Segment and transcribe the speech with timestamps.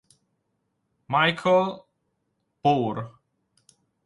[1.07, 1.85] Michael
[2.65, 3.21] Baur